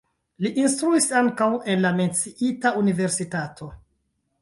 Li 0.45 0.51
instruis 0.61 1.09
ankaŭ 1.19 1.49
en 1.75 1.85
la 1.89 1.93
menciita 2.01 2.75
universitato. 2.83 3.73